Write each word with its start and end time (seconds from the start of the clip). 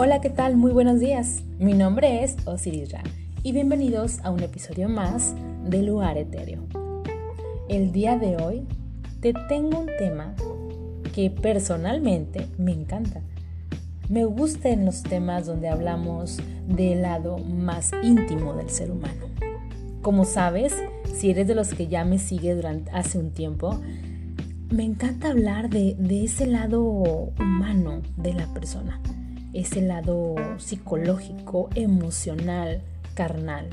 Hola, 0.00 0.20
¿qué 0.20 0.30
tal? 0.30 0.56
Muy 0.56 0.70
buenos 0.70 1.00
días. 1.00 1.42
Mi 1.58 1.72
nombre 1.72 2.22
es 2.22 2.36
Osiris 2.44 2.92
Ra 2.92 3.02
y 3.42 3.50
bienvenidos 3.50 4.20
a 4.22 4.30
un 4.30 4.40
episodio 4.40 4.88
más 4.88 5.34
de 5.64 5.82
Lugar 5.82 6.16
Etéreo. 6.16 6.62
El 7.68 7.90
día 7.90 8.16
de 8.16 8.36
hoy 8.36 8.64
te 9.20 9.34
tengo 9.48 9.80
un 9.80 9.90
tema 9.98 10.36
que 11.12 11.30
personalmente 11.30 12.46
me 12.58 12.70
encanta. 12.70 13.22
Me 14.08 14.24
gustan 14.24 14.84
los 14.84 15.02
temas 15.02 15.46
donde 15.46 15.68
hablamos 15.68 16.38
del 16.68 17.02
lado 17.02 17.38
más 17.38 17.90
íntimo 18.04 18.54
del 18.54 18.70
ser 18.70 18.92
humano. 18.92 19.26
Como 20.00 20.24
sabes, 20.24 20.76
si 21.12 21.30
eres 21.30 21.48
de 21.48 21.56
los 21.56 21.74
que 21.74 21.88
ya 21.88 22.04
me 22.04 22.20
sigue 22.20 22.54
durante 22.54 22.88
hace 22.92 23.18
un 23.18 23.32
tiempo, 23.32 23.80
me 24.70 24.84
encanta 24.84 25.30
hablar 25.30 25.68
de, 25.70 25.96
de 25.98 26.22
ese 26.22 26.46
lado 26.46 26.82
humano 26.82 28.00
de 28.16 28.34
la 28.34 28.46
persona 28.54 29.00
ese 29.52 29.80
lado 29.80 30.34
psicológico, 30.58 31.68
emocional, 31.74 32.82
carnal, 33.14 33.68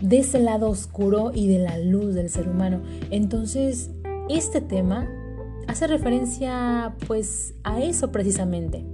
de 0.00 0.18
ese 0.18 0.38
lado 0.40 0.68
oscuro 0.68 1.32
y 1.34 1.48
de 1.48 1.58
la 1.58 1.78
luz 1.78 2.14
del 2.14 2.30
ser 2.30 2.48
humano. 2.48 2.82
Entonces, 3.10 3.90
este 4.28 4.60
tema 4.60 5.08
hace 5.66 5.86
referencia 5.86 6.94
pues 7.06 7.54
a 7.64 7.80
eso 7.80 8.12
precisamente. 8.12 8.84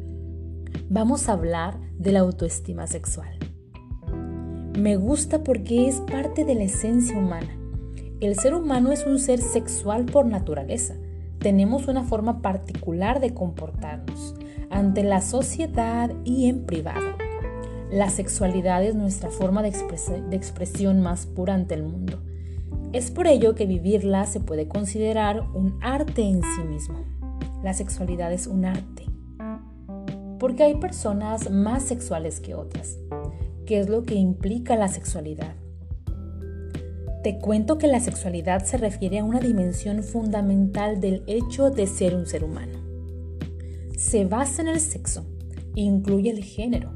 Vamos 0.88 1.28
a 1.28 1.32
hablar 1.32 1.78
de 1.98 2.12
la 2.12 2.20
autoestima 2.20 2.86
sexual. 2.86 3.38
Me 4.78 4.96
gusta 4.96 5.44
porque 5.44 5.86
es 5.88 6.00
parte 6.00 6.44
de 6.44 6.54
la 6.54 6.64
esencia 6.64 7.16
humana. 7.16 7.56
El 8.20 8.36
ser 8.36 8.54
humano 8.54 8.90
es 8.90 9.06
un 9.06 9.18
ser 9.18 9.40
sexual 9.40 10.04
por 10.04 10.26
naturaleza. 10.26 10.94
Tenemos 11.38 11.88
una 11.88 12.02
forma 12.02 12.42
particular 12.42 13.20
de 13.20 13.34
comportarnos 13.34 14.34
ante 14.70 15.02
la 15.02 15.20
sociedad 15.20 16.10
y 16.24 16.48
en 16.48 16.64
privado. 16.66 17.16
La 17.90 18.10
sexualidad 18.10 18.82
es 18.82 18.94
nuestra 18.94 19.30
forma 19.30 19.62
de, 19.62 19.68
expresión 20.32 21.00
más 21.00 21.26
pura 21.26 21.54
ante 21.54 21.74
el 21.74 21.84
mundo. 21.84 22.22
Es 22.92 23.10
por 23.10 23.26
ello 23.26 23.54
que 23.54 23.66
vivirla 23.66 24.26
se 24.26 24.40
puede 24.40 24.66
considerar 24.66 25.42
un 25.54 25.78
arte 25.80 26.22
en 26.22 26.42
sí 26.42 26.64
mismo. 26.68 27.04
La 27.62 27.72
sexualidad 27.72 28.32
es 28.32 28.46
un 28.46 28.64
arte. 28.64 29.04
Porque 30.38 30.64
hay 30.64 30.74
personas 30.74 31.50
más 31.50 31.84
sexuales 31.84 32.40
que 32.40 32.54
otras. 32.54 32.98
¿Qué 33.66 33.78
es 33.78 33.88
lo 33.88 34.02
que 34.02 34.14
implica 34.14 34.76
la 34.76 34.88
sexualidad? 34.88 35.54
Te 37.22 37.38
cuento 37.38 37.78
que 37.78 37.86
la 37.86 38.00
sexualidad 38.00 38.64
se 38.64 38.76
refiere 38.76 39.20
a 39.20 39.24
una 39.24 39.40
dimensión 39.40 40.02
fundamental 40.02 41.00
del 41.00 41.22
hecho 41.26 41.70
de 41.70 41.86
ser 41.86 42.14
un 42.14 42.26
ser 42.26 42.44
humano 42.44 42.83
se 43.96 44.24
basa 44.24 44.62
en 44.62 44.68
el 44.68 44.80
sexo, 44.80 45.24
incluye 45.74 46.30
el 46.30 46.42
género, 46.42 46.92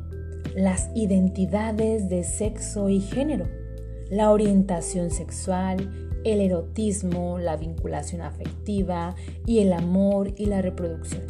las 0.54 0.90
identidades 0.94 2.08
de 2.08 2.24
sexo 2.24 2.88
y 2.88 3.00
género, 3.00 3.46
la 4.10 4.30
orientación 4.30 5.10
sexual, 5.10 6.08
el 6.24 6.40
erotismo, 6.40 7.38
la 7.38 7.56
vinculación 7.56 8.22
afectiva 8.22 9.14
y 9.46 9.60
el 9.60 9.72
amor 9.72 10.32
y 10.36 10.46
la 10.46 10.62
reproducción. 10.62 11.22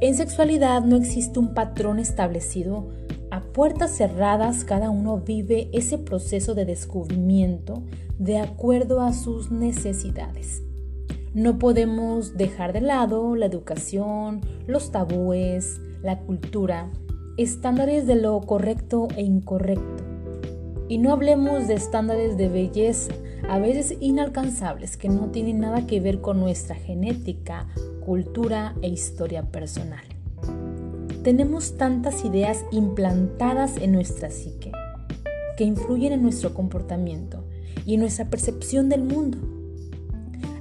En 0.00 0.14
sexualidad 0.14 0.82
no 0.82 0.96
existe 0.96 1.38
un 1.38 1.54
patrón 1.54 1.98
establecido. 1.98 2.88
A 3.30 3.40
puertas 3.40 3.96
cerradas 3.96 4.64
cada 4.64 4.90
uno 4.90 5.18
vive 5.18 5.68
ese 5.72 5.98
proceso 5.98 6.54
de 6.54 6.64
descubrimiento 6.64 7.82
de 8.18 8.38
acuerdo 8.38 9.00
a 9.00 9.12
sus 9.12 9.50
necesidades. 9.50 10.65
No 11.36 11.58
podemos 11.58 12.38
dejar 12.38 12.72
de 12.72 12.80
lado 12.80 13.36
la 13.36 13.44
educación, 13.44 14.40
los 14.66 14.90
tabúes, 14.90 15.82
la 16.02 16.20
cultura, 16.20 16.90
estándares 17.36 18.06
de 18.06 18.14
lo 18.14 18.40
correcto 18.40 19.08
e 19.16 19.22
incorrecto. 19.22 20.02
Y 20.88 20.96
no 20.96 21.12
hablemos 21.12 21.68
de 21.68 21.74
estándares 21.74 22.38
de 22.38 22.48
belleza, 22.48 23.12
a 23.50 23.58
veces 23.58 23.98
inalcanzables, 24.00 24.96
que 24.96 25.10
no 25.10 25.30
tienen 25.30 25.60
nada 25.60 25.86
que 25.86 26.00
ver 26.00 26.22
con 26.22 26.40
nuestra 26.40 26.74
genética, 26.74 27.68
cultura 28.02 28.74
e 28.80 28.88
historia 28.88 29.42
personal. 29.42 30.04
Tenemos 31.22 31.76
tantas 31.76 32.24
ideas 32.24 32.64
implantadas 32.70 33.76
en 33.76 33.92
nuestra 33.92 34.30
psique 34.30 34.72
que 35.58 35.64
influyen 35.64 36.14
en 36.14 36.22
nuestro 36.22 36.54
comportamiento 36.54 37.44
y 37.84 37.92
en 37.92 38.00
nuestra 38.00 38.30
percepción 38.30 38.88
del 38.88 39.02
mundo. 39.02 39.55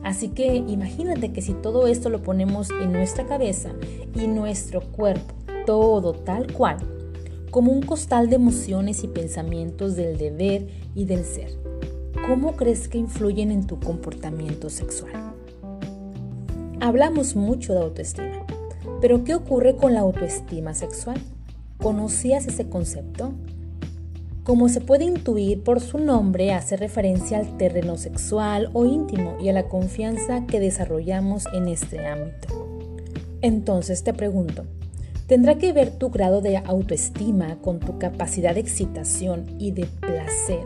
Así 0.06 0.30
que 0.30 0.58
imagínate 0.58 1.34
que 1.34 1.42
si 1.42 1.54
todo 1.56 1.88
esto 1.88 2.12
lo 2.12 2.22
ponemos 2.22 2.70
en 2.70 2.92
nuestra 2.92 3.26
cabeza 3.26 3.72
y 4.14 4.28
nuestro 4.28 4.82
cuerpo, 4.92 5.34
todo 5.66 6.14
tal 6.14 6.54
cual, 6.54 6.78
como 7.50 7.72
un 7.72 7.82
costal 7.82 8.30
de 8.30 8.36
emociones 8.36 9.04
y 9.04 9.08
pensamientos 9.08 9.96
del 9.96 10.20
deber 10.20 10.68
y 10.94 11.06
del 11.06 11.26
ser, 11.26 11.50
¿cómo 12.28 12.56
crees 12.56 12.88
que 12.88 13.00
influyen 13.00 13.50
en 13.50 13.66
tu 13.66 13.80
comportamiento 13.80 14.70
sexual? 14.70 15.34
Hablamos 16.82 17.36
mucho 17.36 17.74
de 17.74 17.80
autoestima, 17.80 18.46
pero 19.02 19.24
¿qué 19.24 19.34
ocurre 19.34 19.76
con 19.76 19.96
la 19.96 20.02
autoestima 20.02 20.76
sexual? 20.76 21.18
¿Conocías 21.80 22.46
ese 22.46 22.70
concepto? 22.70 23.34
Como 24.46 24.70
se 24.70 24.80
puede 24.80 25.06
intuir 25.06 25.64
por 25.64 25.82
su 25.82 25.98
nombre, 25.98 26.54
hace 26.54 26.78
referencia 26.78 27.40
al 27.40 27.58
terreno 27.58 27.98
sexual 27.98 28.70
o 28.74 28.86
íntimo 28.86 29.36
y 29.42 29.50
a 29.50 29.54
la 29.54 29.68
confianza 29.68 30.46
que 30.46 30.60
desarrollamos 30.60 31.48
en 31.52 31.68
este 31.68 32.06
ámbito. 32.06 32.94
Entonces 33.42 34.04
te 34.04 34.14
pregunto, 34.14 34.66
¿tendrá 35.26 35.56
que 35.56 35.74
ver 35.74 35.90
tu 35.98 36.12
grado 36.12 36.42
de 36.42 36.58
autoestima 36.58 37.60
con 37.60 37.80
tu 37.80 37.98
capacidad 37.98 38.54
de 38.54 38.60
excitación 38.60 39.48
y 39.58 39.72
de 39.72 39.88
placer 40.00 40.64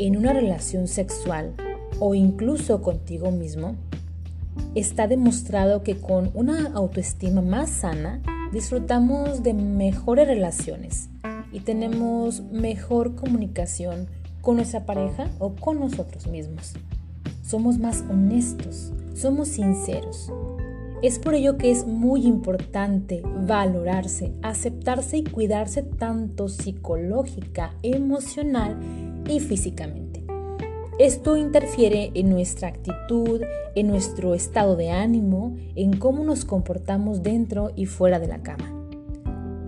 en 0.00 0.16
una 0.16 0.32
relación 0.32 0.88
sexual 0.88 1.54
o 2.00 2.16
incluso 2.16 2.82
contigo 2.82 3.30
mismo? 3.30 3.76
Está 4.74 5.06
demostrado 5.06 5.84
que 5.84 5.96
con 5.96 6.32
una 6.34 6.72
autoestima 6.74 7.40
más 7.40 7.70
sana 7.70 8.20
disfrutamos 8.52 9.44
de 9.44 9.54
mejores 9.54 10.26
relaciones 10.26 11.11
y 11.52 11.60
tenemos 11.60 12.42
mejor 12.50 13.14
comunicación 13.14 14.08
con 14.40 14.56
nuestra 14.56 14.84
pareja 14.84 15.28
o 15.38 15.54
con 15.54 15.80
nosotros 15.80 16.26
mismos. 16.26 16.74
Somos 17.42 17.78
más 17.78 18.02
honestos, 18.08 18.92
somos 19.14 19.48
sinceros. 19.48 20.32
Es 21.02 21.18
por 21.18 21.34
ello 21.34 21.58
que 21.58 21.70
es 21.70 21.86
muy 21.86 22.26
importante 22.26 23.22
valorarse, 23.46 24.32
aceptarse 24.42 25.18
y 25.18 25.24
cuidarse 25.24 25.82
tanto 25.82 26.48
psicológica, 26.48 27.74
emocional 27.82 28.78
y 29.28 29.40
físicamente. 29.40 30.24
Esto 30.98 31.36
interfiere 31.36 32.12
en 32.14 32.30
nuestra 32.30 32.68
actitud, 32.68 33.42
en 33.74 33.88
nuestro 33.88 34.34
estado 34.34 34.76
de 34.76 34.90
ánimo, 34.90 35.56
en 35.74 35.96
cómo 35.96 36.22
nos 36.22 36.44
comportamos 36.44 37.22
dentro 37.22 37.72
y 37.74 37.86
fuera 37.86 38.20
de 38.20 38.28
la 38.28 38.42
cama. 38.42 38.71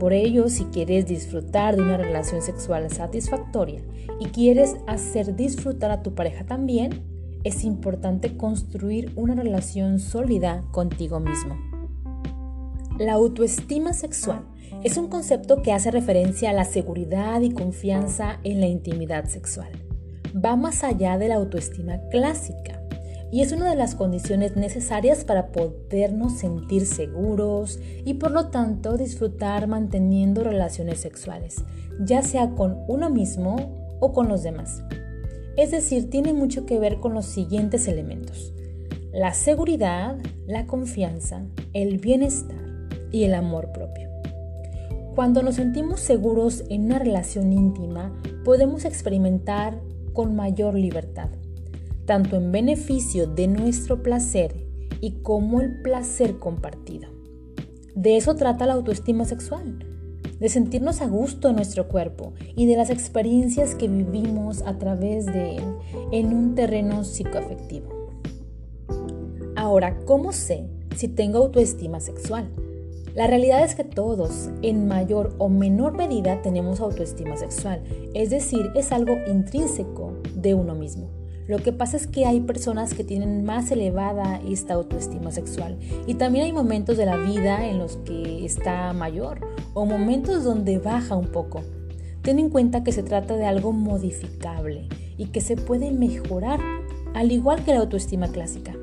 Por 0.05 0.13
ello, 0.13 0.51
si 0.51 0.67
quieres 0.67 1.07
disfrutar 1.07 1.77
de 1.77 1.83
una 1.83 1.97
relación 1.97 2.43
sexual 2.43 2.91
satisfactoria 2.91 3.81
y 4.21 4.27
quieres 4.27 4.77
hacer 4.87 5.35
disfrutar 5.35 5.91
a 5.91 6.03
tu 6.03 6.15
pareja 6.15 6.45
también, 6.45 7.01
es 7.43 7.65
importante 7.65 8.37
construir 8.37 9.13
una 9.17 9.35
relación 9.35 9.99
sólida 10.01 10.63
contigo 10.73 11.21
mismo. 11.21 11.57
La 12.99 13.15
autoestima 13.15 13.95
sexual 13.95 14.45
es 14.83 14.99
un 14.99 15.09
concepto 15.09 15.63
que 15.63 15.73
hace 15.73 15.91
referencia 15.91 16.51
a 16.51 16.53
la 16.53 16.67
seguridad 16.67 17.41
y 17.41 17.53
confianza 17.55 18.41
en 18.45 18.61
la 18.61 18.67
intimidad 18.67 19.25
sexual. 19.25 19.71
Va 20.37 20.55
más 20.55 20.85
allá 20.85 21.17
de 21.17 21.29
la 21.29 21.37
autoestima 21.37 21.99
clásica 22.11 22.84
y 23.35 23.41
es 23.41 23.51
una 23.51 23.69
de 23.69 23.75
las 23.75 23.97
condiciones 23.97 24.55
necesarias 24.55 25.25
para 25.25 25.49
podernos 25.49 26.35
sentir 26.35 26.87
seguros 26.87 27.81
y 28.05 28.15
por 28.15 28.31
lo 28.31 28.47
tanto 28.51 28.97
disfrutar 28.97 29.67
manteniendo 29.67 30.45
relaciones 30.45 31.01
sexuales, 31.01 31.57
ya 31.99 32.23
sea 32.23 32.51
con 32.51 32.85
uno 32.87 33.11
mismo 33.11 33.97
o 33.99 34.13
con 34.13 34.29
los 34.29 34.45
demás. 34.45 34.85
Es 35.57 35.73
decir, 35.73 36.11
tiene 36.11 36.33
mucho 36.33 36.65
que 36.65 36.79
ver 36.79 37.01
con 37.01 37.13
los 37.13 37.27
siguientes 37.27 37.89
elementos. 37.89 38.53
La 39.13 39.35
seguridad, 39.35 40.17
la 40.47 40.69
confianza, 40.69 41.43
el 41.73 41.99
bienestar 41.99 42.63
y 43.11 43.25
el 43.25 43.35
amor 43.35 43.73
propio. 43.73 44.11
Cuando 45.17 45.43
nos 45.43 45.57
sentimos 45.57 45.99
seguros 45.99 46.63
en 46.71 46.85
una 46.85 47.01
relación 47.01 47.53
íntima, 47.53 48.13
podemos 48.45 48.85
experimentar 48.85 49.81
con 50.13 50.37
mayor 50.37 50.75
libertad 50.77 51.31
tanto 52.07 52.37
en 52.37 52.53
beneficio 52.53 53.27
de 53.27 53.49
nuestro 53.49 54.03
placer 54.03 54.65
y 55.01 55.13
como 55.23 55.61
el 55.61 55.83
placer 55.83 56.39
compartido. 56.39 57.09
De 57.95 58.17
eso 58.17 58.35
trata 58.35 58.67
la 58.67 58.73
autoestima 58.75 59.25
sexual, 59.25 59.79
de 60.41 60.49
sentirnos 60.49 61.01
a 61.01 61.07
gusto 61.07 61.49
en 61.49 61.57
nuestro 61.57 61.89
cuerpo 61.89 62.33
y 62.57 62.67
de 62.67 62.77
las 62.77 62.91
experiencias 62.91 63.75
que 63.75 63.89
vivimos 63.89 64.63
a 64.63 64.79
través 64.79 65.27
de 65.27 65.57
él 65.57 65.65
en 66.11 66.35
un 66.35 66.55
terreno 66.55 67.05
psicoafectivo. 67.05 67.89
Ahora, 69.57 69.97
¿cómo 70.05 70.33
sé 70.33 70.65
si 70.97 71.09
tengo 71.09 71.39
autoestima 71.39 72.01
sexual? 72.01 72.51
La 73.15 73.29
realidad 73.29 73.63
es 73.63 73.77
que 73.77 73.85
todos, 73.85 74.51
en 74.63 74.89
mayor 74.89 75.37
o 75.39 75.49
menor 75.49 75.97
medida, 75.97 76.43
tenemos 76.43 76.81
autoestima 76.81 77.37
sexual, 77.37 77.81
es 78.13 78.31
decir, 78.31 78.71
es 78.75 78.91
algo 78.91 79.15
intrínseco 79.29 80.15
de 80.35 80.55
uno 80.55 80.75
mismo. 80.75 81.24
Lo 81.47 81.59
que 81.59 81.73
pasa 81.73 81.99
es 81.99 82.07
que 82.07 82.25
hay 82.25 82.41
personas 82.41 82.95
que 82.95 83.05
tienen 83.05 83.45
más 83.45 83.71
elevada 83.71 84.41
esta 84.49 84.75
autoestima 84.75 85.31
sexual 85.31 85.77
y 86.07 86.15
también 86.15 86.47
hay 86.47 86.53
momentos 86.53 86.97
de 86.97 87.05
la 87.05 87.19
vida 87.19 87.69
en 87.69 87.79
los 87.79 87.97
que 87.99 88.47
está 88.47 88.93
mayor 88.95 89.41
o 89.75 89.85
momentos 89.85 90.45
donde 90.45 90.79
baja 90.79 91.17
un 91.17 91.27
poco. 91.27 91.63
Ten 92.23 92.39
en 92.39 92.49
cuenta 92.49 92.83
que 92.83 92.93
se 92.93 93.03
trata 93.03 93.37
de 93.37 93.45
algo 93.45 93.73
modificable 93.73 94.89
y 95.19 95.27
que 95.27 95.43
se 95.43 95.57
puede 95.57 95.91
mejorar, 95.91 96.61
al 97.13 97.31
igual 97.31 97.63
que 97.63 97.75
la 97.75 97.81
autoestima 97.81 98.29
clásica. 98.29 98.75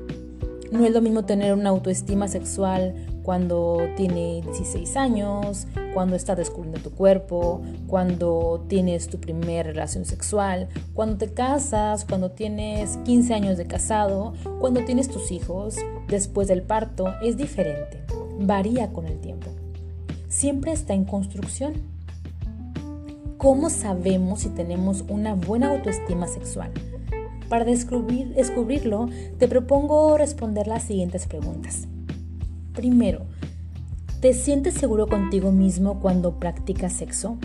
No 0.70 0.86
es 0.86 0.92
lo 0.92 1.00
mismo 1.00 1.24
tener 1.24 1.52
una 1.54 1.70
autoestima 1.70 2.28
sexual 2.28 2.94
cuando 3.22 3.78
tiene 3.96 4.42
16 4.42 4.96
años, 4.96 5.66
cuando 5.94 6.16
estás 6.16 6.36
descubriendo 6.36 6.80
tu 6.80 6.90
cuerpo, 6.90 7.62
cuando 7.86 8.64
tienes 8.68 9.08
tu 9.08 9.18
primera 9.18 9.62
relación 9.62 10.04
sexual, 10.04 10.68
cuando 10.94 11.16
te 11.18 11.32
casas, 11.32 12.04
cuando 12.04 12.30
tienes 12.30 12.98
15 13.04 13.34
años 13.34 13.58
de 13.58 13.66
casado, 13.66 14.34
cuando 14.60 14.84
tienes 14.84 15.08
tus 15.08 15.30
hijos, 15.30 15.76
después 16.08 16.48
del 16.48 16.62
parto, 16.62 17.14
es 17.22 17.36
diferente, 17.36 18.02
varía 18.40 18.92
con 18.92 19.06
el 19.06 19.20
tiempo. 19.20 19.50
Siempre 20.28 20.72
está 20.72 20.94
en 20.94 21.04
construcción. 21.04 21.74
¿Cómo 23.36 23.70
sabemos 23.70 24.40
si 24.40 24.48
tenemos 24.50 25.04
una 25.08 25.34
buena 25.34 25.70
autoestima 25.70 26.26
sexual? 26.26 26.70
Para 27.48 27.64
descubrir, 27.64 28.32
descubrirlo, 28.34 29.08
te 29.38 29.46
propongo 29.46 30.16
responder 30.16 30.68
las 30.68 30.84
siguientes 30.84 31.26
preguntas. 31.26 31.86
Primero, 32.74 33.20
¿te 34.20 34.32
sientes 34.32 34.74
seguro 34.74 35.06
contigo 35.06 35.52
mismo 35.52 36.00
cuando 36.00 36.38
practicas 36.38 36.94
sexo? 36.94 37.36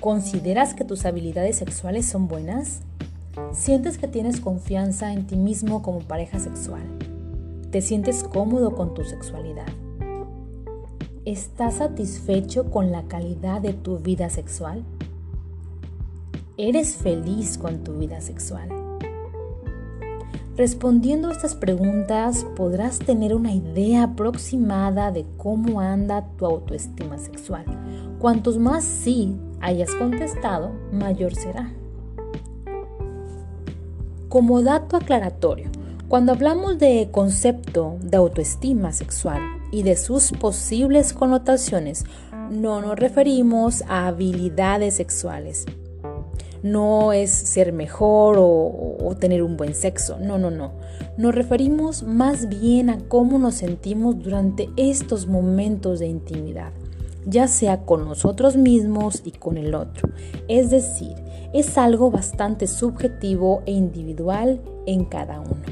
¿Consideras 0.00 0.72
que 0.74 0.84
tus 0.84 1.04
habilidades 1.04 1.56
sexuales 1.56 2.06
son 2.06 2.28
buenas? 2.28 2.82
¿Sientes 3.52 3.98
que 3.98 4.06
tienes 4.06 4.40
confianza 4.40 5.12
en 5.12 5.26
ti 5.26 5.34
mismo 5.34 5.82
como 5.82 5.98
pareja 5.98 6.38
sexual? 6.38 6.82
¿Te 7.72 7.80
sientes 7.80 8.22
cómodo 8.22 8.76
con 8.76 8.94
tu 8.94 9.04
sexualidad? 9.04 9.66
¿Estás 11.24 11.74
satisfecho 11.74 12.70
con 12.70 12.92
la 12.92 13.08
calidad 13.08 13.60
de 13.60 13.72
tu 13.72 13.98
vida 13.98 14.30
sexual? 14.30 14.84
¿Eres 16.56 16.94
feliz 16.94 17.58
con 17.58 17.82
tu 17.82 17.98
vida 17.98 18.20
sexual? 18.20 18.79
Respondiendo 20.60 21.28
a 21.28 21.32
estas 21.32 21.54
preguntas 21.54 22.44
podrás 22.54 22.98
tener 22.98 23.34
una 23.34 23.50
idea 23.50 24.02
aproximada 24.02 25.10
de 25.10 25.24
cómo 25.38 25.80
anda 25.80 26.26
tu 26.36 26.44
autoestima 26.44 27.16
sexual. 27.16 27.64
Cuantos 28.18 28.58
más 28.58 28.84
sí 28.84 29.38
hayas 29.62 29.94
contestado, 29.94 30.72
mayor 30.92 31.34
será. 31.34 31.72
Como 34.28 34.60
dato 34.60 34.98
aclaratorio, 34.98 35.70
cuando 36.08 36.32
hablamos 36.32 36.78
de 36.78 37.08
concepto 37.10 37.96
de 38.02 38.18
autoestima 38.18 38.92
sexual 38.92 39.40
y 39.72 39.82
de 39.82 39.96
sus 39.96 40.30
posibles 40.32 41.14
connotaciones, 41.14 42.04
no 42.50 42.82
nos 42.82 42.98
referimos 42.98 43.82
a 43.88 44.08
habilidades 44.08 44.92
sexuales, 44.92 45.64
no 46.62 47.12
es 47.12 47.30
ser 47.30 47.72
mejor 47.72 48.36
o, 48.38 49.16
tener 49.18 49.42
un 49.42 49.56
buen 49.56 49.74
sexo. 49.74 50.18
No, 50.18 50.38
no, 50.38 50.50
no. 50.50 50.72
Nos 51.16 51.34
referimos 51.34 52.02
más 52.02 52.48
bien 52.48 52.88
a 52.90 52.98
cómo 53.08 53.38
nos 53.38 53.56
sentimos 53.56 54.22
durante 54.22 54.70
estos 54.76 55.26
momentos 55.26 55.98
de 55.98 56.06
intimidad, 56.06 56.72
ya 57.26 57.48
sea 57.48 57.84
con 57.84 58.06
nosotros 58.06 58.56
mismos 58.56 59.22
y 59.24 59.32
con 59.32 59.58
el 59.58 59.74
otro. 59.74 60.08
Es 60.48 60.70
decir, 60.70 61.14
es 61.52 61.76
algo 61.76 62.10
bastante 62.10 62.66
subjetivo 62.66 63.62
e 63.66 63.72
individual 63.72 64.60
en 64.86 65.04
cada 65.04 65.40
uno. 65.40 65.62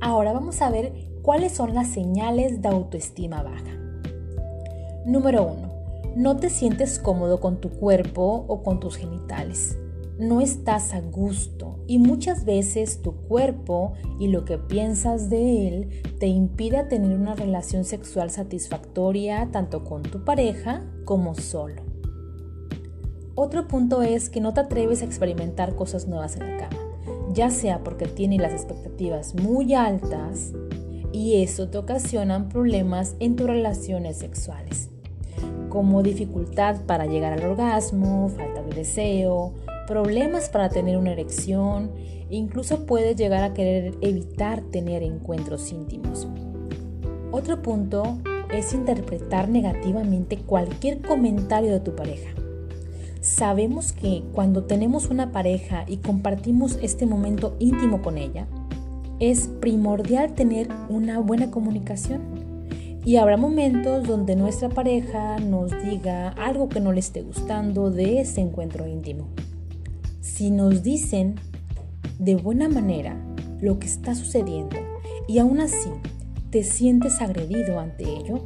Ahora 0.00 0.32
vamos 0.32 0.62
a 0.62 0.70
ver 0.70 0.92
cuáles 1.22 1.52
son 1.52 1.74
las 1.74 1.88
señales 1.88 2.62
de 2.62 2.68
autoestima 2.68 3.42
baja. 3.42 3.72
Número 5.04 5.44
1 5.44 5.63
no 6.16 6.36
te 6.36 6.48
sientes 6.48 6.98
cómodo 6.98 7.40
con 7.40 7.60
tu 7.60 7.70
cuerpo 7.70 8.44
o 8.48 8.62
con 8.62 8.80
tus 8.80 8.96
genitales. 8.96 9.78
No 10.18 10.40
estás 10.40 10.94
a 10.94 11.00
gusto 11.00 11.80
y 11.88 11.98
muchas 11.98 12.44
veces 12.44 13.02
tu 13.02 13.16
cuerpo 13.16 13.94
y 14.20 14.28
lo 14.28 14.44
que 14.44 14.58
piensas 14.58 15.28
de 15.28 15.66
él 15.66 15.88
te 16.20 16.28
impide 16.28 16.84
tener 16.84 17.18
una 17.18 17.34
relación 17.34 17.84
sexual 17.84 18.30
satisfactoria 18.30 19.48
tanto 19.50 19.82
con 19.82 20.02
tu 20.02 20.24
pareja 20.24 20.84
como 21.04 21.34
solo. 21.34 21.82
Otro 23.34 23.66
punto 23.66 24.02
es 24.02 24.30
que 24.30 24.40
no 24.40 24.54
te 24.54 24.60
atreves 24.60 25.02
a 25.02 25.06
experimentar 25.06 25.74
cosas 25.74 26.06
nuevas 26.06 26.36
en 26.36 26.48
la 26.48 26.68
cama, 26.68 26.80
ya 27.32 27.50
sea 27.50 27.82
porque 27.82 28.06
tienes 28.06 28.40
las 28.40 28.52
expectativas 28.52 29.34
muy 29.34 29.74
altas 29.74 30.52
y 31.12 31.42
eso 31.42 31.68
te 31.68 31.78
ocasiona 31.78 32.48
problemas 32.48 33.16
en 33.18 33.34
tus 33.34 33.48
relaciones 33.48 34.18
sexuales 34.18 34.93
como 35.74 36.04
dificultad 36.04 36.82
para 36.86 37.04
llegar 37.04 37.32
al 37.32 37.44
orgasmo, 37.44 38.28
falta 38.28 38.62
de 38.62 38.76
deseo, 38.76 39.52
problemas 39.88 40.48
para 40.48 40.68
tener 40.68 40.96
una 40.96 41.10
erección, 41.10 41.90
incluso 42.30 42.86
puedes 42.86 43.16
llegar 43.16 43.42
a 43.42 43.54
querer 43.54 43.92
evitar 44.00 44.60
tener 44.60 45.02
encuentros 45.02 45.72
íntimos. 45.72 46.28
Otro 47.32 47.60
punto 47.60 48.18
es 48.52 48.72
interpretar 48.72 49.48
negativamente 49.48 50.36
cualquier 50.36 51.00
comentario 51.02 51.72
de 51.72 51.80
tu 51.80 51.96
pareja. 51.96 52.30
Sabemos 53.20 53.92
que 53.92 54.22
cuando 54.32 54.62
tenemos 54.62 55.10
una 55.10 55.32
pareja 55.32 55.86
y 55.88 55.96
compartimos 55.96 56.78
este 56.82 57.04
momento 57.04 57.56
íntimo 57.58 58.00
con 58.00 58.16
ella, 58.16 58.46
es 59.18 59.48
primordial 59.60 60.34
tener 60.34 60.68
una 60.88 61.18
buena 61.18 61.50
comunicación 61.50 62.33
y 63.04 63.16
habrá 63.16 63.36
momentos 63.36 64.06
donde 64.06 64.34
nuestra 64.34 64.70
pareja 64.70 65.38
nos 65.38 65.70
diga 65.82 66.30
algo 66.30 66.68
que 66.68 66.80
no 66.80 66.92
le 66.92 67.00
esté 67.00 67.22
gustando 67.22 67.90
de 67.90 68.20
ese 68.20 68.40
encuentro 68.40 68.86
íntimo. 68.86 69.28
Si 70.20 70.50
nos 70.50 70.82
dicen 70.82 71.34
de 72.18 72.36
buena 72.36 72.68
manera 72.68 73.16
lo 73.60 73.78
que 73.78 73.86
está 73.86 74.14
sucediendo 74.14 74.76
y 75.28 75.38
aún 75.38 75.60
así 75.60 75.90
te 76.50 76.62
sientes 76.62 77.20
agredido 77.20 77.78
ante 77.78 78.04
ello, 78.04 78.40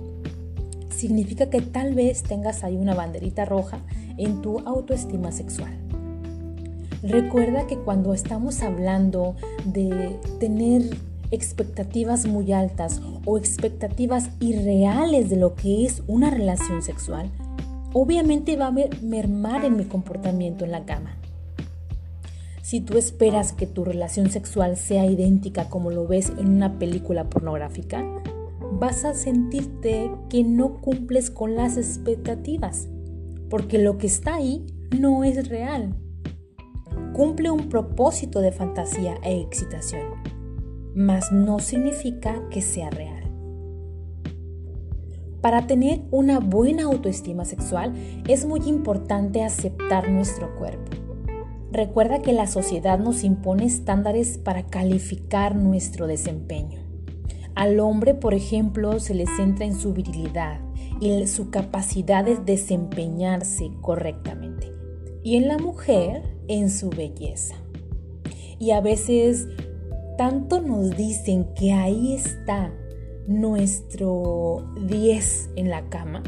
significa 0.90 1.50
que 1.50 1.60
tal 1.60 1.94
vez 1.94 2.24
tengas 2.24 2.64
ahí 2.64 2.76
una 2.76 2.94
banderita 2.94 3.44
roja 3.44 3.78
en 4.16 4.42
tu 4.42 4.58
autoestima 4.60 5.30
sexual. 5.30 5.72
Recuerda 7.02 7.68
que 7.68 7.78
cuando 7.78 8.12
estamos 8.12 8.60
hablando 8.62 9.36
de 9.64 10.18
tener 10.40 10.82
expectativas 11.30 12.26
muy 12.26 12.52
altas 12.52 13.00
o 13.24 13.38
expectativas 13.38 14.30
irreales 14.40 15.30
de 15.30 15.36
lo 15.36 15.54
que 15.54 15.84
es 15.84 16.02
una 16.06 16.30
relación 16.30 16.82
sexual, 16.82 17.30
obviamente 17.92 18.56
va 18.56 18.68
a 18.68 18.74
mermar 19.02 19.64
en 19.64 19.76
mi 19.76 19.84
comportamiento 19.84 20.64
en 20.64 20.72
la 20.72 20.84
cama. 20.84 21.16
Si 22.62 22.80
tú 22.80 22.98
esperas 22.98 23.52
que 23.52 23.66
tu 23.66 23.84
relación 23.84 24.30
sexual 24.30 24.76
sea 24.76 25.06
idéntica 25.06 25.70
como 25.70 25.90
lo 25.90 26.06
ves 26.06 26.30
en 26.38 26.48
una 26.48 26.78
película 26.78 27.24
pornográfica, 27.30 28.04
vas 28.72 29.04
a 29.04 29.14
sentirte 29.14 30.10
que 30.28 30.44
no 30.44 30.80
cumples 30.80 31.30
con 31.30 31.54
las 31.54 31.78
expectativas, 31.78 32.88
porque 33.48 33.78
lo 33.78 33.96
que 33.96 34.06
está 34.06 34.34
ahí 34.34 34.66
no 34.98 35.24
es 35.24 35.48
real. 35.48 35.94
Cumple 37.14 37.50
un 37.50 37.70
propósito 37.70 38.40
de 38.40 38.52
fantasía 38.52 39.16
e 39.22 39.40
excitación 39.40 40.37
mas 40.94 41.32
no 41.32 41.58
significa 41.58 42.42
que 42.50 42.62
sea 42.62 42.90
real. 42.90 43.24
Para 45.40 45.66
tener 45.66 46.02
una 46.10 46.40
buena 46.40 46.84
autoestima 46.84 47.44
sexual 47.44 47.92
es 48.26 48.44
muy 48.44 48.60
importante 48.66 49.44
aceptar 49.44 50.10
nuestro 50.10 50.56
cuerpo. 50.56 50.90
Recuerda 51.70 52.22
que 52.22 52.32
la 52.32 52.46
sociedad 52.46 52.98
nos 52.98 53.24
impone 53.24 53.66
estándares 53.66 54.38
para 54.38 54.64
calificar 54.64 55.54
nuestro 55.54 56.06
desempeño. 56.06 56.80
Al 57.54 57.78
hombre, 57.80 58.14
por 58.14 58.34
ejemplo, 58.34 59.00
se 59.00 59.14
le 59.14 59.26
centra 59.26 59.66
en 59.66 59.74
su 59.74 59.92
virilidad 59.92 60.60
y 61.00 61.26
su 61.26 61.50
capacidad 61.50 62.24
de 62.24 62.36
desempeñarse 62.36 63.70
correctamente. 63.80 64.72
Y 65.22 65.36
en 65.36 65.48
la 65.48 65.58
mujer, 65.58 66.22
en 66.48 66.70
su 66.70 66.90
belleza. 66.90 67.56
Y 68.58 68.70
a 68.70 68.80
veces 68.80 69.46
tanto 70.18 70.60
nos 70.60 70.96
dicen 70.96 71.54
que 71.54 71.72
ahí 71.72 72.12
está 72.12 72.72
nuestro 73.28 74.68
10 74.84 75.50
en 75.54 75.70
la 75.70 75.88
cama, 75.90 76.24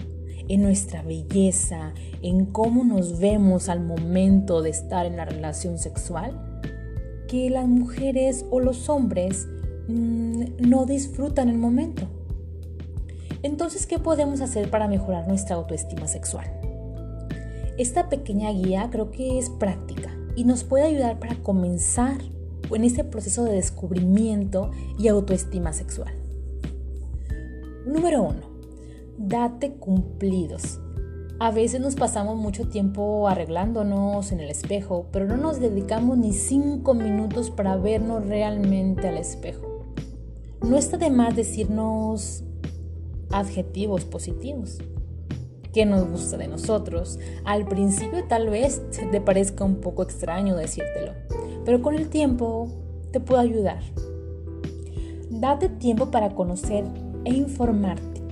en 0.49 0.63
nuestra 0.63 1.03
belleza, 1.03 1.93
en 2.23 2.47
cómo 2.47 2.85
nos 2.85 3.19
vemos 3.19 3.69
al 3.69 3.81
momento 3.81 4.63
de 4.63 4.71
estar 4.71 5.07
en 5.07 5.17
la 5.17 5.25
relación 5.25 5.77
sexual, 5.77 6.41
que 7.27 7.51
las 7.51 7.67
mujeres 7.67 8.47
o 8.51 8.61
los 8.61 8.89
hombres 8.89 9.49
mm, 9.89 10.69
no 10.69 10.87
disfrutan 10.87 11.49
el 11.49 11.59
momento. 11.59 12.05
Entonces, 13.43 13.87
¿qué 13.87 13.99
podemos 13.99 14.41
hacer 14.41 14.71
para 14.71 14.87
mejorar 14.87 15.27
nuestra 15.27 15.57
autoestima 15.57 16.07
sexual? 16.07 16.47
Esta 17.77 18.09
pequeña 18.09 18.53
guía 18.53 18.89
creo 18.93 19.11
que 19.11 19.41
es 19.41 19.51
práctica 19.51 20.17
y 20.37 20.45
nos 20.45 20.63
puede 20.63 20.85
ayudar 20.85 21.19
para 21.19 21.35
comenzar 21.43 22.19
en 22.77 22.85
ese 22.85 23.05
proceso 23.05 23.45
de 23.45 23.53
descubrimiento 23.53 24.71
y 24.99 25.09
autoestima 25.09 25.73
sexual. 25.73 26.13
Número 27.87 28.23
1. 28.23 28.41
Date 29.19 29.73
cumplidos. 29.73 30.81
A 31.39 31.51
veces 31.51 31.81
nos 31.81 31.95
pasamos 31.95 32.37
mucho 32.37 32.69
tiempo 32.69 33.27
arreglándonos 33.27 34.31
en 34.31 34.41
el 34.41 34.51
espejo, 34.51 35.07
pero 35.11 35.27
no 35.27 35.39
nos 35.39 35.59
dedicamos 35.59 36.19
ni 36.19 36.35
5 36.35 36.93
minutos 36.93 37.51
para 37.51 37.77
vernos 37.77 38.27
realmente 38.27 39.09
al 39.09 39.17
espejo. 39.17 39.85
No 40.63 40.77
está 40.77 40.99
de 40.99 41.09
más 41.09 41.35
decirnos 41.35 42.45
adjetivos 43.31 44.05
positivos. 44.05 44.79
¿Qué 45.73 45.87
nos 45.87 46.07
gusta 46.09 46.37
de 46.37 46.49
nosotros? 46.49 47.19
Al 47.45 47.67
principio 47.67 48.25
tal 48.29 48.51
vez 48.51 48.83
te 49.11 49.21
parezca 49.21 49.65
un 49.65 49.77
poco 49.77 50.03
extraño 50.03 50.57
decírtelo, 50.57 51.13
pero 51.71 51.83
con 51.83 51.95
el 51.95 52.09
tiempo 52.09 52.67
te 53.13 53.21
puedo 53.21 53.41
ayudar. 53.41 53.79
Date 55.31 55.69
tiempo 55.69 56.11
para 56.11 56.31
conocer 56.31 56.83
e 57.25 57.33
informarte. 57.33 58.23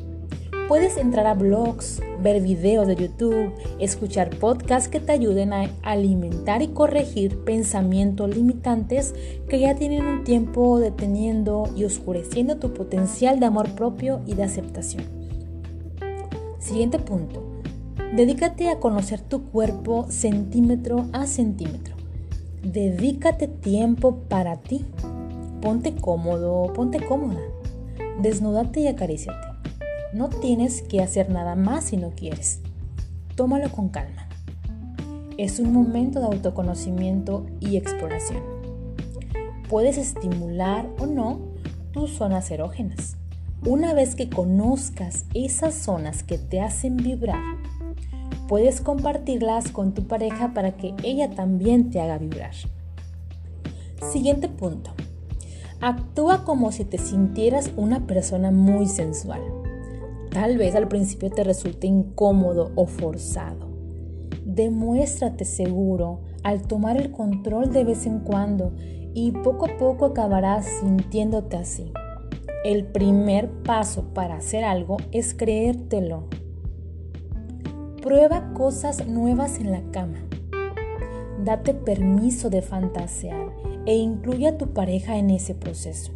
Puedes 0.67 0.97
entrar 0.97 1.25
a 1.29 1.35
blogs, 1.35 2.03
ver 2.21 2.43
videos 2.43 2.89
de 2.89 2.97
YouTube, 2.97 3.53
escuchar 3.79 4.31
podcasts 4.31 4.89
que 4.89 4.99
te 4.99 5.13
ayuden 5.13 5.53
a 5.53 5.71
alimentar 5.83 6.63
y 6.63 6.69
corregir 6.73 7.39
pensamientos 7.45 8.35
limitantes 8.35 9.15
que 9.49 9.61
ya 9.61 9.77
tienen 9.77 10.05
un 10.05 10.25
tiempo 10.25 10.81
deteniendo 10.81 11.71
y 11.77 11.85
oscureciendo 11.85 12.57
tu 12.57 12.75
potencial 12.75 13.39
de 13.39 13.47
amor 13.47 13.71
propio 13.77 14.21
y 14.27 14.35
de 14.35 14.43
aceptación. 14.43 15.05
Siguiente 16.59 16.99
punto. 16.99 17.45
Dedícate 18.17 18.69
a 18.69 18.81
conocer 18.81 19.21
tu 19.21 19.45
cuerpo 19.45 20.07
centímetro 20.11 21.07
a 21.13 21.29
centímetro. 21.29 21.98
Dedícate 22.63 23.47
tiempo 23.47 24.17
para 24.29 24.57
ti. 24.57 24.85
Ponte 25.63 25.95
cómodo, 25.95 26.73
ponte 26.73 27.05
cómoda. 27.05 27.41
Desnúdate 28.21 28.81
y 28.81 28.87
acaríciate. 28.89 29.47
No 30.13 30.29
tienes 30.29 30.83
que 30.83 31.01
hacer 31.01 31.31
nada 31.31 31.55
más 31.55 31.85
si 31.85 31.97
no 31.97 32.11
quieres. 32.11 32.61
Tómalo 33.37 33.71
con 33.71 33.89
calma. 33.91 34.29
Es 35.37 35.61
un 35.61 35.73
momento 35.73 36.19
de 36.19 36.27
autoconocimiento 36.27 37.47
y 37.61 37.77
exploración. 37.77 38.43
Puedes 39.69 39.99
estimular 39.99 40.89
o 40.99 41.07
no 41.07 41.39
tus 41.93 42.11
zonas 42.11 42.51
erógenas. 42.51 43.17
Una 43.65 43.95
vez 43.95 44.17
que 44.17 44.29
conozcas 44.29 45.27
esas 45.35 45.75
zonas 45.75 46.23
que 46.23 46.39
te 46.39 46.61
hacen 46.61 46.97
vibrar, 46.97 47.43
puedes 48.49 48.81
compartirlas 48.81 49.71
con 49.71 49.93
tu 49.95 50.09
pareja 50.09 50.55
para 50.55 50.77
que 50.77 50.95
ella 51.05 51.31
también 51.31 51.91
te 51.91 52.01
haga 52.01 52.19
vibrar. 52.19 52.55
Siguiente 54.11 54.49
punto. 54.49 54.91
Actúa 55.81 56.45
como 56.45 56.73
si 56.73 56.85
te 56.85 56.99
sintieras 56.99 57.71
una 57.77 58.07
persona 58.07 58.51
muy 58.51 58.87
sensual. 58.87 59.41
Tal 60.31 60.59
vez 60.59 60.75
al 60.75 60.89
principio 60.89 61.31
te 61.31 61.45
resulte 61.45 61.87
incómodo 61.87 62.73
o 62.75 62.87
forzado. 62.87 63.69
Demuéstrate 64.45 65.45
seguro 65.45 66.21
al 66.43 66.63
tomar 66.63 66.97
el 66.97 67.13
control 67.13 67.73
de 67.73 67.85
vez 67.85 68.07
en 68.07 68.21
cuando 68.21 68.73
y 69.15 69.31
poco 69.31 69.67
a 69.67 69.77
poco 69.77 70.07
acabarás 70.07 70.67
sintiéndote 70.81 71.57
así. 71.57 71.93
El 72.65 72.87
primer 72.87 73.51
paso 73.63 74.13
para 74.15 74.37
hacer 74.37 74.65
algo 74.65 74.97
es 75.13 75.35
creértelo. 75.35 76.29
Prueba 78.09 78.55
cosas 78.55 79.07
nuevas 79.07 79.61
en 79.61 79.71
la 79.71 79.83
cama. 79.91 80.17
Date 81.45 81.75
permiso 81.75 82.49
de 82.49 82.63
fantasear 82.63 83.53
e 83.85 83.97
incluye 83.97 84.49
a 84.49 84.57
tu 84.57 84.73
pareja 84.73 85.19
en 85.19 85.29
ese 85.29 85.55
proceso. 85.55 86.13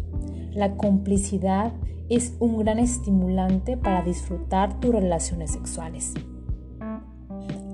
La 0.54 0.78
complicidad 0.78 1.74
es 2.08 2.32
un 2.38 2.56
gran 2.56 2.78
estimulante 2.78 3.76
para 3.76 4.00
disfrutar 4.00 4.80
tus 4.80 4.94
relaciones 4.94 5.50
sexuales. 5.50 6.14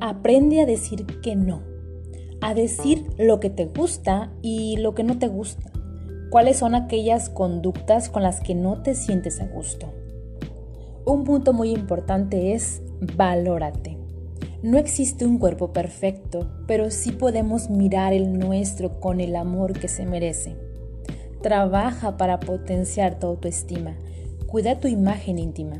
Aprende 0.01 0.63
a 0.63 0.67
decir 0.67 1.07
que 1.23 1.37
no, 1.37 1.63
a 2.41 2.55
decir 2.55 3.07
lo 3.19 3.39
que 3.39 3.51
te 3.51 3.67
gusta 3.67 4.33
y 4.43 4.79
lo 4.79 4.97
que 4.97 5.05
no 5.05 5.21
te 5.21 5.29
gusta. 5.29 5.71
¿Cuáles 6.33 6.57
son 6.57 6.75
aquellas 6.75 7.31
conductas 7.31 8.09
con 8.09 8.25
las 8.25 8.41
que 8.41 8.57
no 8.57 8.83
te 8.83 8.97
sientes 8.97 9.41
a 9.41 9.47
gusto? 9.47 9.93
Un 11.05 11.23
punto 11.23 11.53
muy 11.53 11.71
importante 11.71 12.53
es 12.55 12.83
valórate. 13.17 13.98
No 14.62 14.79
existe 14.79 15.25
un 15.25 15.38
cuerpo 15.38 15.73
perfecto, 15.73 16.50
pero 16.67 16.91
sí 16.91 17.12
podemos 17.12 17.71
mirar 17.71 18.12
el 18.12 18.38
nuestro 18.38 19.00
con 19.00 19.21
el 19.21 19.37
amor 19.37 19.79
que 19.79 19.88
se 19.88 20.05
merece. 20.05 20.57
Trabaja 21.43 22.17
para 22.17 22.41
potenciar 22.41 23.19
tu 23.19 23.29
autoestima 23.29 23.97
Cuida 24.49 24.81
tu 24.81 24.88
imagen 24.88 25.38
íntima, 25.38 25.77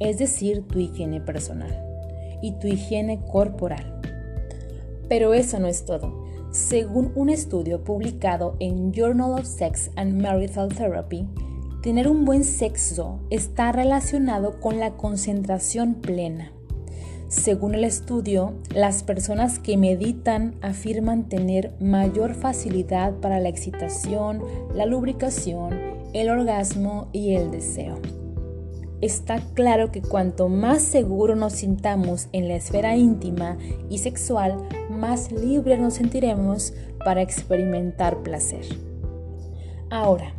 es 0.00 0.18
decir, 0.18 0.66
tu 0.66 0.80
higiene 0.80 1.20
personal 1.20 1.70
y 2.42 2.58
tu 2.58 2.66
higiene 2.66 3.20
corporal. 3.30 4.00
Pero 5.08 5.32
eso 5.32 5.60
no 5.60 5.68
es 5.68 5.84
todo. 5.84 6.26
Según 6.50 7.12
un 7.14 7.30
estudio 7.30 7.84
publicado 7.84 8.56
en 8.58 8.92
Journal 8.92 9.38
of 9.38 9.46
Sex 9.46 9.92
and 9.94 10.20
Marital 10.20 10.70
Therapy, 10.70 11.28
tener 11.84 12.08
un 12.08 12.24
buen 12.24 12.42
sexo 12.42 13.20
está 13.30 13.70
relacionado 13.70 14.58
con 14.58 14.80
la 14.80 14.96
concentración 14.96 15.94
plena. 15.94 16.50
Según 17.30 17.74
el 17.74 17.84
estudio, 17.84 18.52
las 18.74 19.02
personas 19.02 19.58
que 19.58 19.78
meditan 19.78 20.56
afirman 20.60 21.30
tener 21.30 21.72
mayor 21.80 22.34
facilidad 22.34 23.14
para 23.14 23.40
la 23.40 23.48
excitación, 23.48 24.42
la 24.74 24.84
lubricación 24.84 25.90
el 26.12 26.28
orgasmo 26.28 27.08
y 27.12 27.34
el 27.34 27.50
deseo. 27.50 27.98
Está 29.00 29.40
claro 29.54 29.90
que 29.92 30.02
cuanto 30.02 30.48
más 30.48 30.82
seguro 30.82 31.34
nos 31.34 31.54
sintamos 31.54 32.28
en 32.32 32.48
la 32.48 32.56
esfera 32.56 32.96
íntima 32.96 33.56
y 33.88 33.98
sexual, 33.98 34.56
más 34.90 35.32
libres 35.32 35.80
nos 35.80 35.94
sentiremos 35.94 36.74
para 37.04 37.22
experimentar 37.22 38.22
placer. 38.22 38.64
Ahora, 39.88 40.34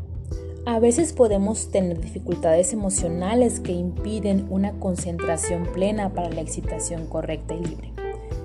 a 0.66 0.80
veces 0.80 1.14
podemos 1.14 1.72
tener 1.72 2.00
dificultades 2.00 2.72
emocionales 2.72 3.60
que 3.60 3.72
impiden 3.72 4.46
una 4.50 4.74
concentración 4.74 5.64
plena 5.74 6.14
para 6.14 6.30
la 6.30 6.42
excitación 6.42 7.08
correcta 7.08 7.56
y 7.56 7.66
libre. 7.66 7.92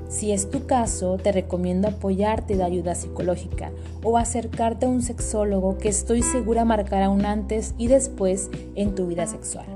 Si 0.09 0.33
es 0.33 0.51
tu 0.51 0.67
caso, 0.67 1.19
te 1.19 1.33
recomiendo 1.33 1.89
apoyarte 1.89 2.57
de 2.57 2.63
ayuda 2.63 2.95
psicológica 2.95 3.71
o 4.03 4.17
acercarte 4.17 4.87
a 4.87 4.89
un 4.89 5.03
sexólogo 5.03 5.79
que 5.79 5.89
estoy 5.89 6.23
segura 6.23 6.65
marcará 6.65 7.11
un 7.11 7.27
antes 7.27 7.75
y 7.77 7.89
después 7.89 8.51
en 8.77 8.95
tu 8.95 9.09
vida 9.09 9.27
sexual. 9.27 9.67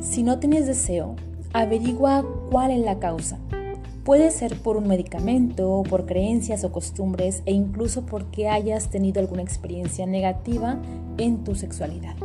Si 0.00 0.22
no 0.22 0.38
tienes 0.40 0.66
deseo, 0.66 1.14
averigua 1.54 2.26
cuál 2.50 2.72
es 2.72 2.80
la 2.80 2.98
causa. 2.98 3.38
Puede 4.08 4.30
ser 4.30 4.56
por 4.62 4.78
un 4.78 4.88
medicamento, 4.88 5.82
por 5.82 6.06
creencias 6.06 6.64
o 6.64 6.72
costumbres 6.72 7.42
e 7.44 7.52
incluso 7.52 8.06
porque 8.06 8.48
hayas 8.48 8.88
tenido 8.88 9.20
alguna 9.20 9.42
experiencia 9.42 10.06
negativa 10.06 10.80
en 11.18 11.44
tu 11.44 11.54
sexualidad. 11.54 12.16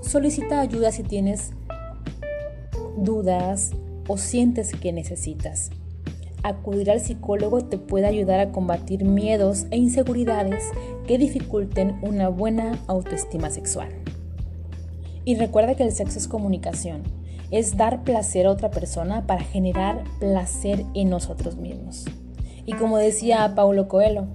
Solicita 0.00 0.58
ayuda 0.58 0.90
si 0.92 1.02
tienes 1.02 1.52
dudas 2.96 3.72
o 4.08 4.16
sientes 4.16 4.72
que 4.72 4.90
necesitas 4.94 5.68
acudir 6.42 6.90
al 6.90 7.00
psicólogo 7.00 7.62
te 7.62 7.76
puede 7.76 8.06
ayudar 8.06 8.40
a 8.40 8.50
combatir 8.50 9.04
miedos 9.04 9.66
e 9.70 9.76
inseguridades 9.76 10.64
que 11.06 11.18
dificulten 11.18 11.98
una 12.00 12.30
buena 12.30 12.78
autoestima 12.86 13.50
sexual. 13.50 13.90
Y 15.26 15.34
recuerda 15.34 15.74
que 15.74 15.82
el 15.82 15.92
sexo 15.92 16.18
es 16.18 16.26
comunicación, 16.26 17.02
es 17.50 17.76
dar 17.76 18.02
placer 18.04 18.46
a 18.46 18.50
otra 18.50 18.70
persona 18.70 19.26
para 19.26 19.42
generar 19.42 20.04
placer 20.18 20.84
en 20.94 21.10
nosotros 21.10 21.56
mismos. 21.56 22.06
Y 22.64 22.72
como 22.74 22.98
decía 22.98 23.52
Paulo 23.54 23.88
Coelho, 23.88 24.26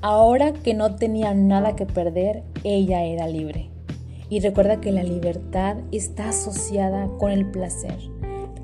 ahora 0.00 0.52
que 0.52 0.74
no 0.74 0.94
tenía 0.94 1.34
nada 1.34 1.74
que 1.74 1.86
perder, 1.86 2.44
ella 2.64 3.04
era 3.04 3.26
libre. 3.26 3.70
Y 4.28 4.40
recuerda 4.40 4.80
que 4.80 4.92
la 4.92 5.02
libertad 5.02 5.76
está 5.90 6.30
asociada 6.30 7.08
con 7.18 7.32
el 7.32 7.50
placer. 7.50 7.98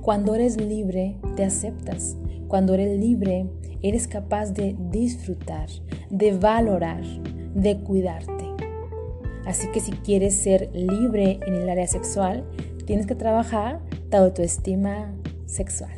Cuando 0.01 0.35
eres 0.35 0.59
libre, 0.59 1.17
te 1.37 1.45
aceptas. 1.45 2.17
Cuando 2.47 2.75
eres 2.75 2.99
libre, 2.99 3.47
eres 3.83 4.09
capaz 4.09 4.53
de 4.53 4.75
disfrutar, 4.91 5.69
de 6.09 6.33
valorar, 6.33 7.03
de 7.55 7.77
cuidarte. 7.79 8.45
Así 9.45 9.69
que 9.69 9.81
si 9.81 9.93
quieres 9.93 10.35
ser 10.35 10.71
libre 10.75 11.41
en 11.47 11.55
el 11.55 11.69
área 11.69 11.87
sexual, 11.87 12.45
tienes 12.89 13.07
que 13.07 13.15
trabajar 13.15 13.81
tu 14.11 14.17
autoestima 14.17 15.13
sexual. 15.45 15.98